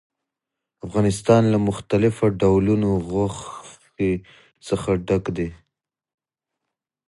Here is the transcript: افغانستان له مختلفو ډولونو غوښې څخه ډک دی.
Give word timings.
افغانستان 0.85 1.43
له 1.53 1.57
مختلفو 1.69 2.25
ډولونو 2.39 2.89
غوښې 3.09 4.11
څخه 4.67 4.89
ډک 5.07 5.25
دی. 5.37 5.49